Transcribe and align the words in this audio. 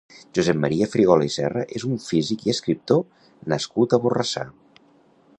Josep 0.35 0.55
Maria 0.61 0.85
Frigola 0.93 1.27
i 1.29 1.33
Serra 1.35 1.65
és 1.79 1.85
un 1.89 1.93
físic 2.05 2.45
i 2.47 2.53
escriptor 2.53 3.03
nascut 3.55 3.93
a 3.93 4.01
Borrassà. 4.07 4.47